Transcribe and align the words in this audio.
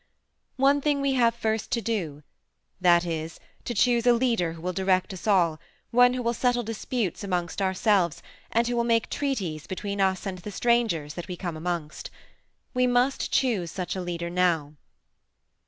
"One 0.57 0.81
thing 0.81 0.99
we 0.99 1.13
have 1.13 1.35
first 1.35 1.69
to 1.73 1.79
do 1.79 2.23
that 2.79 3.05
is, 3.05 3.39
to 3.65 3.75
choose 3.75 4.07
a 4.07 4.13
leader 4.13 4.53
who 4.53 4.61
will 4.63 4.73
direct 4.73 5.13
us 5.13 5.27
all, 5.27 5.59
one 5.91 6.15
who 6.15 6.23
will 6.23 6.33
settle 6.33 6.63
disputes 6.63 7.23
amongst 7.23 7.61
ourselves 7.61 8.23
and 8.49 8.67
who 8.67 8.75
will 8.75 8.83
make 8.83 9.11
treaties 9.11 9.67
between 9.67 10.01
us 10.01 10.25
and 10.25 10.39
the 10.39 10.49
strangers 10.49 11.13
that 11.13 11.27
we 11.27 11.35
come 11.37 11.55
amongst. 11.55 12.09
We 12.73 12.87
must 12.87 13.31
choose 13.31 13.69
such 13.69 13.95
a 13.95 14.01
leader 14.01 14.31
now." 14.31 14.73